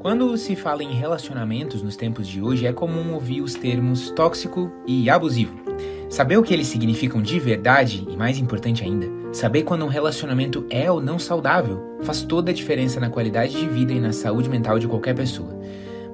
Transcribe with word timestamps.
Quando 0.00 0.34
se 0.38 0.56
fala 0.56 0.82
em 0.82 0.94
relacionamentos 0.94 1.82
nos 1.82 1.94
tempos 1.94 2.26
de 2.26 2.40
hoje, 2.40 2.66
é 2.66 2.72
comum 2.72 3.12
ouvir 3.12 3.42
os 3.42 3.52
termos 3.52 4.10
tóxico 4.12 4.72
e 4.86 5.10
abusivo. 5.10 5.60
Saber 6.08 6.38
o 6.38 6.42
que 6.42 6.54
eles 6.54 6.68
significam 6.68 7.20
de 7.20 7.38
verdade, 7.38 8.06
e 8.08 8.16
mais 8.16 8.38
importante 8.38 8.82
ainda, 8.82 9.06
saber 9.30 9.62
quando 9.62 9.84
um 9.84 9.88
relacionamento 9.88 10.64
é 10.70 10.90
ou 10.90 11.02
não 11.02 11.18
saudável, 11.18 11.98
faz 12.02 12.22
toda 12.22 12.50
a 12.50 12.54
diferença 12.54 12.98
na 12.98 13.10
qualidade 13.10 13.60
de 13.60 13.68
vida 13.68 13.92
e 13.92 14.00
na 14.00 14.10
saúde 14.10 14.48
mental 14.48 14.78
de 14.78 14.88
qualquer 14.88 15.14
pessoa. 15.14 15.54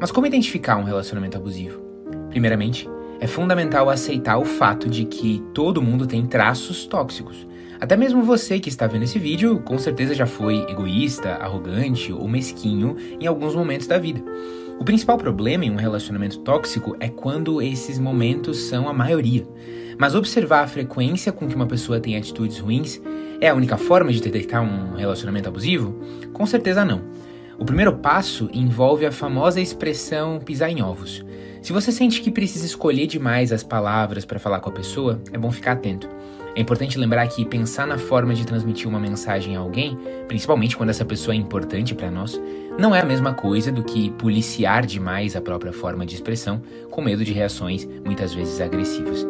Mas 0.00 0.10
como 0.10 0.26
identificar 0.26 0.76
um 0.78 0.84
relacionamento 0.84 1.36
abusivo? 1.36 1.80
Primeiramente, 2.28 2.90
é 3.20 3.28
fundamental 3.28 3.88
aceitar 3.88 4.36
o 4.36 4.44
fato 4.44 4.90
de 4.90 5.04
que 5.04 5.40
todo 5.54 5.80
mundo 5.80 6.08
tem 6.08 6.26
traços 6.26 6.86
tóxicos. 6.86 7.46
Até 7.80 7.96
mesmo 7.96 8.22
você 8.22 8.58
que 8.58 8.68
está 8.68 8.86
vendo 8.86 9.02
esse 9.02 9.18
vídeo, 9.18 9.60
com 9.60 9.78
certeza 9.78 10.14
já 10.14 10.26
foi 10.26 10.64
egoísta, 10.68 11.32
arrogante 11.34 12.12
ou 12.12 12.26
mesquinho 12.26 12.96
em 13.20 13.26
alguns 13.26 13.54
momentos 13.54 13.86
da 13.86 13.98
vida. 13.98 14.22
O 14.78 14.84
principal 14.84 15.18
problema 15.18 15.64
em 15.64 15.70
um 15.70 15.76
relacionamento 15.76 16.38
tóxico 16.38 16.96
é 17.00 17.08
quando 17.08 17.60
esses 17.60 17.98
momentos 17.98 18.58
são 18.58 18.88
a 18.88 18.92
maioria. 18.92 19.46
Mas 19.98 20.14
observar 20.14 20.64
a 20.64 20.66
frequência 20.66 21.32
com 21.32 21.48
que 21.48 21.54
uma 21.54 21.66
pessoa 21.66 22.00
tem 22.00 22.16
atitudes 22.16 22.58
ruins 22.58 23.00
é 23.40 23.48
a 23.48 23.54
única 23.54 23.76
forma 23.76 24.12
de 24.12 24.20
detectar 24.20 24.62
um 24.62 24.94
relacionamento 24.94 25.48
abusivo? 25.48 25.98
Com 26.32 26.46
certeza 26.46 26.84
não. 26.84 27.02
O 27.58 27.64
primeiro 27.64 27.96
passo 27.96 28.50
envolve 28.52 29.06
a 29.06 29.12
famosa 29.12 29.60
expressão 29.60 30.38
pisar 30.38 30.70
em 30.70 30.82
ovos. 30.82 31.24
Se 31.66 31.72
você 31.72 31.90
sente 31.90 32.22
que 32.22 32.30
precisa 32.30 32.64
escolher 32.64 33.08
demais 33.08 33.50
as 33.50 33.64
palavras 33.64 34.24
para 34.24 34.38
falar 34.38 34.60
com 34.60 34.70
a 34.70 34.72
pessoa, 34.72 35.20
é 35.32 35.36
bom 35.36 35.50
ficar 35.50 35.72
atento. 35.72 36.08
É 36.54 36.60
importante 36.60 36.96
lembrar 36.96 37.26
que 37.26 37.44
pensar 37.44 37.88
na 37.88 37.98
forma 37.98 38.32
de 38.34 38.46
transmitir 38.46 38.88
uma 38.88 39.00
mensagem 39.00 39.56
a 39.56 39.58
alguém, 39.58 39.98
principalmente 40.28 40.76
quando 40.76 40.90
essa 40.90 41.04
pessoa 41.04 41.34
é 41.34 41.36
importante 41.36 41.92
para 41.92 42.08
nós, 42.08 42.40
não 42.78 42.94
é 42.94 43.00
a 43.00 43.04
mesma 43.04 43.34
coisa 43.34 43.72
do 43.72 43.82
que 43.82 44.10
policiar 44.10 44.86
demais 44.86 45.34
a 45.34 45.40
própria 45.40 45.72
forma 45.72 46.06
de 46.06 46.14
expressão, 46.14 46.62
com 46.88 47.02
medo 47.02 47.24
de 47.24 47.32
reações 47.32 47.84
muitas 48.04 48.32
vezes 48.32 48.60
agressivas. 48.60 49.26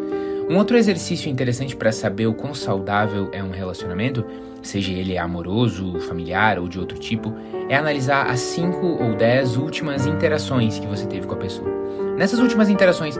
Um 0.48 0.56
outro 0.56 0.76
exercício 0.76 1.30
interessante 1.30 1.74
para 1.74 1.90
saber 1.90 2.26
o 2.26 2.34
quão 2.34 2.54
saudável 2.54 3.30
é 3.32 3.42
um 3.42 3.50
relacionamento, 3.50 4.24
seja 4.62 4.92
ele 4.92 5.18
amoroso, 5.18 5.98
familiar 6.00 6.58
ou 6.58 6.68
de 6.68 6.78
outro 6.78 6.98
tipo, 6.98 7.34
é 7.68 7.76
analisar 7.76 8.30
as 8.30 8.40
5 8.40 8.86
ou 8.86 9.16
10 9.16 9.56
últimas 9.56 10.06
interações 10.06 10.78
que 10.78 10.86
você 10.86 11.06
teve 11.06 11.26
com 11.26 11.34
a 11.34 11.38
pessoa. 11.38 11.68
Nessas 12.16 12.38
últimas 12.38 12.68
interações, 12.68 13.18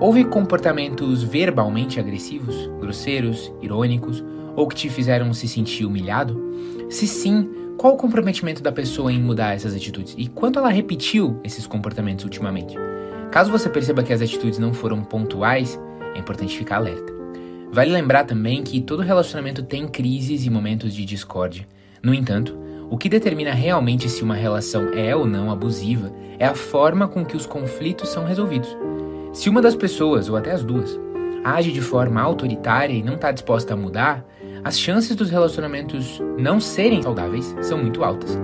Houve 0.00 0.24
comportamentos 0.24 1.24
verbalmente 1.24 1.98
agressivos, 1.98 2.70
grosseiros, 2.80 3.52
irônicos 3.60 4.24
ou 4.54 4.68
que 4.68 4.76
te 4.76 4.88
fizeram 4.88 5.34
se 5.34 5.48
sentir 5.48 5.84
humilhado? 5.84 6.40
Se 6.88 7.04
sim, 7.04 7.50
qual 7.76 7.94
o 7.94 7.96
comprometimento 7.96 8.62
da 8.62 8.70
pessoa 8.70 9.12
em 9.12 9.20
mudar 9.20 9.56
essas 9.56 9.74
atitudes 9.74 10.14
e 10.16 10.28
quanto 10.28 10.60
ela 10.60 10.68
repetiu 10.68 11.40
esses 11.42 11.66
comportamentos 11.66 12.24
ultimamente? 12.24 12.76
Caso 13.32 13.50
você 13.50 13.68
perceba 13.68 14.04
que 14.04 14.12
as 14.12 14.22
atitudes 14.22 14.58
não 14.58 14.72
foram 14.72 15.02
pontuais, 15.02 15.78
é 16.18 16.20
importante 16.20 16.56
ficar 16.56 16.76
alerta. 16.76 17.12
Vale 17.70 17.92
lembrar 17.92 18.24
também 18.24 18.62
que 18.62 18.80
todo 18.80 19.02
relacionamento 19.02 19.62
tem 19.62 19.86
crises 19.86 20.44
e 20.44 20.50
momentos 20.50 20.92
de 20.92 21.04
discórdia. 21.04 21.66
No 22.02 22.12
entanto, 22.12 22.58
o 22.90 22.96
que 22.96 23.08
determina 23.08 23.52
realmente 23.52 24.08
se 24.08 24.22
uma 24.22 24.34
relação 24.34 24.88
é 24.94 25.14
ou 25.14 25.26
não 25.26 25.50
abusiva 25.50 26.12
é 26.38 26.46
a 26.46 26.54
forma 26.54 27.06
com 27.06 27.24
que 27.24 27.36
os 27.36 27.46
conflitos 27.46 28.08
são 28.08 28.24
resolvidos. 28.24 28.74
Se 29.32 29.48
uma 29.48 29.60
das 29.60 29.76
pessoas, 29.76 30.28
ou 30.28 30.36
até 30.36 30.52
as 30.52 30.64
duas, 30.64 30.98
age 31.44 31.70
de 31.70 31.80
forma 31.80 32.20
autoritária 32.20 32.94
e 32.94 33.02
não 33.02 33.14
está 33.14 33.30
disposta 33.30 33.74
a 33.74 33.76
mudar, 33.76 34.24
as 34.64 34.78
chances 34.78 35.14
dos 35.14 35.30
relacionamentos 35.30 36.20
não 36.38 36.58
serem 36.58 37.02
saudáveis 37.02 37.54
são 37.60 37.78
muito 37.78 38.02
altas. 38.02 38.38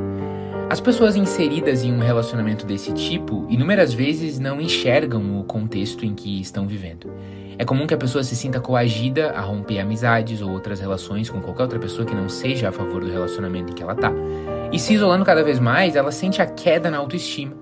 As 0.70 0.80
pessoas 0.80 1.14
inseridas 1.14 1.84
em 1.84 1.92
um 1.92 1.98
relacionamento 1.98 2.64
desse 2.64 2.92
tipo 2.92 3.46
inúmeras 3.50 3.92
vezes 3.92 4.38
não 4.38 4.60
enxergam 4.60 5.38
o 5.38 5.44
contexto 5.44 6.04
em 6.06 6.14
que 6.14 6.40
estão 6.40 6.66
vivendo. 6.66 7.12
É 7.58 7.64
comum 7.64 7.86
que 7.86 7.94
a 7.94 7.98
pessoa 7.98 8.24
se 8.24 8.34
sinta 8.34 8.58
coagida 8.58 9.30
a 9.32 9.40
romper 9.40 9.78
amizades 9.78 10.40
ou 10.40 10.50
outras 10.50 10.80
relações 10.80 11.28
com 11.28 11.40
qualquer 11.40 11.62
outra 11.62 11.78
pessoa 11.78 12.06
que 12.06 12.14
não 12.14 12.28
seja 12.28 12.70
a 12.70 12.72
favor 12.72 13.04
do 13.04 13.10
relacionamento 13.10 13.72
em 13.72 13.74
que 13.74 13.82
ela 13.82 13.92
está. 13.92 14.10
E 14.72 14.78
se 14.78 14.94
isolando 14.94 15.24
cada 15.24 15.44
vez 15.44 15.60
mais, 15.60 15.96
ela 15.96 16.10
sente 16.10 16.42
a 16.42 16.46
queda 16.46 16.90
na 16.90 16.96
autoestima 16.96 17.54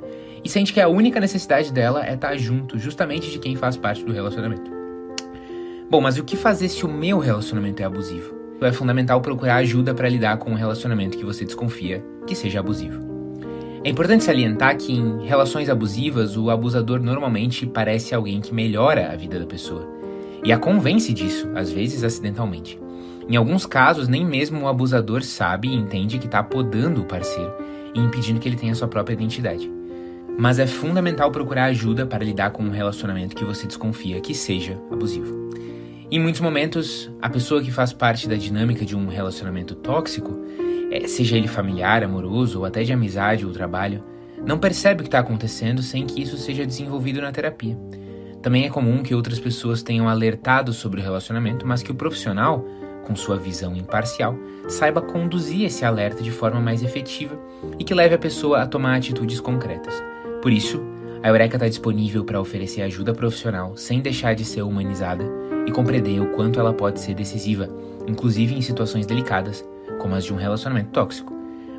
e 0.44 0.48
sente 0.48 0.72
que 0.72 0.80
a 0.80 0.88
única 0.88 1.20
necessidade 1.20 1.72
dela 1.72 2.06
é 2.06 2.14
estar 2.14 2.36
junto, 2.36 2.78
justamente 2.78 3.30
de 3.30 3.38
quem 3.38 3.56
faz 3.56 3.76
parte 3.76 4.04
do 4.04 4.12
relacionamento. 4.12 4.70
Bom, 5.91 6.00
mas 6.00 6.18
o 6.18 6.24
que 6.24 6.36
fazer 6.36 6.68
se 6.68 6.86
o 6.86 6.88
meu 6.88 7.18
relacionamento 7.18 7.82
é 7.82 7.84
abusivo? 7.84 8.41
É 8.64 8.72
fundamental 8.72 9.20
procurar 9.20 9.56
ajuda 9.56 9.94
para 9.94 10.08
lidar 10.08 10.36
com 10.38 10.50
um 10.50 10.54
relacionamento 10.54 11.18
que 11.18 11.24
você 11.24 11.44
desconfia 11.44 12.04
que 12.26 12.34
seja 12.34 12.60
abusivo. 12.60 13.00
É 13.84 13.90
importante 13.90 14.24
salientar 14.24 14.76
que 14.76 14.92
em 14.92 15.26
relações 15.26 15.68
abusivas, 15.68 16.36
o 16.36 16.50
abusador 16.50 17.00
normalmente 17.00 17.66
parece 17.66 18.14
alguém 18.14 18.40
que 18.40 18.54
melhora 18.54 19.12
a 19.12 19.16
vida 19.16 19.38
da 19.38 19.46
pessoa 19.46 19.88
e 20.44 20.52
a 20.52 20.58
convence 20.58 21.12
disso, 21.12 21.50
às 21.54 21.70
vezes 21.70 22.04
acidentalmente. 22.04 22.78
Em 23.28 23.36
alguns 23.36 23.66
casos, 23.66 24.08
nem 24.08 24.24
mesmo 24.24 24.62
o 24.62 24.68
abusador 24.68 25.22
sabe 25.22 25.68
e 25.68 25.74
entende 25.74 26.18
que 26.18 26.26
está 26.26 26.42
podando 26.42 27.02
o 27.02 27.04
parceiro 27.04 27.52
e 27.94 28.00
impedindo 28.00 28.40
que 28.40 28.48
ele 28.48 28.56
tenha 28.56 28.74
sua 28.74 28.88
própria 28.88 29.14
identidade 29.14 29.70
mas 30.38 30.58
é 30.58 30.66
fundamental 30.66 31.30
procurar 31.30 31.64
ajuda 31.64 32.06
para 32.06 32.24
lidar 32.24 32.50
com 32.50 32.62
um 32.62 32.70
relacionamento 32.70 33.36
que 33.36 33.44
você 33.44 33.66
desconfia 33.66 34.20
que 34.20 34.34
seja 34.34 34.80
abusivo. 34.90 35.51
Em 36.12 36.20
muitos 36.20 36.42
momentos, 36.42 37.10
a 37.22 37.30
pessoa 37.30 37.62
que 37.62 37.70
faz 37.70 37.90
parte 37.90 38.28
da 38.28 38.36
dinâmica 38.36 38.84
de 38.84 38.94
um 38.94 39.06
relacionamento 39.06 39.74
tóxico, 39.74 40.38
é, 40.90 41.08
seja 41.08 41.38
ele 41.38 41.48
familiar, 41.48 42.04
amoroso 42.04 42.58
ou 42.58 42.64
até 42.66 42.82
de 42.82 42.92
amizade 42.92 43.46
ou 43.46 43.50
trabalho, 43.50 44.04
não 44.44 44.58
percebe 44.58 45.00
o 45.00 45.04
que 45.04 45.08
está 45.08 45.20
acontecendo 45.20 45.82
sem 45.82 46.04
que 46.04 46.20
isso 46.20 46.36
seja 46.36 46.66
desenvolvido 46.66 47.22
na 47.22 47.32
terapia. 47.32 47.78
Também 48.42 48.66
é 48.66 48.68
comum 48.68 49.02
que 49.02 49.14
outras 49.14 49.40
pessoas 49.40 49.82
tenham 49.82 50.06
alertado 50.06 50.74
sobre 50.74 51.00
o 51.00 51.02
relacionamento, 51.02 51.66
mas 51.66 51.82
que 51.82 51.92
o 51.92 51.94
profissional, 51.94 52.62
com 53.06 53.16
sua 53.16 53.38
visão 53.38 53.74
imparcial, 53.74 54.36
saiba 54.68 55.00
conduzir 55.00 55.64
esse 55.64 55.82
alerta 55.82 56.22
de 56.22 56.30
forma 56.30 56.60
mais 56.60 56.82
efetiva 56.82 57.40
e 57.78 57.84
que 57.84 57.94
leve 57.94 58.14
a 58.14 58.18
pessoa 58.18 58.60
a 58.60 58.66
tomar 58.66 58.96
atitudes 58.96 59.40
concretas. 59.40 59.94
Por 60.42 60.52
isso, 60.52 60.78
a 61.22 61.28
Eureka 61.28 61.56
está 61.56 61.69
disponível 61.69 62.25
para 62.25 62.41
oferecer 62.41 62.83
ajuda 62.83 63.15
profissional 63.15 63.77
sem 63.77 64.00
deixar 64.00 64.34
de 64.34 64.44
ser 64.44 64.62
humanizada 64.62 65.25
e 65.66 65.71
compreender 65.71 66.21
o 66.21 66.33
quanto 66.33 66.59
ela 66.59 66.72
pode 66.72 67.00
ser 67.00 67.15
decisiva, 67.15 67.69
inclusive 68.09 68.55
em 68.55 68.60
situações 68.60 69.06
delicadas, 69.06 69.65
como 70.00 70.16
as 70.16 70.25
de 70.25 70.33
um 70.33 70.37
relacionamento 70.37 70.91
tóxico. 70.91 71.33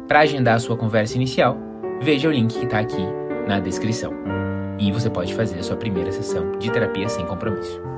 Para 0.07 0.21
agendar 0.21 0.55
a 0.55 0.59
sua 0.59 0.77
conversa 0.77 1.17
inicial, 1.17 1.57
veja 2.01 2.29
o 2.29 2.31
link 2.31 2.57
que 2.57 2.65
está 2.65 2.79
aqui 2.79 3.05
na 3.45 3.59
descrição. 3.59 4.13
E 4.79 4.91
você 4.91 5.09
pode 5.09 5.33
fazer 5.33 5.59
a 5.59 5.63
sua 5.63 5.75
primeira 5.75 6.11
sessão 6.11 6.57
de 6.57 6.71
terapia 6.71 7.09
sem 7.09 7.25
compromisso. 7.25 7.92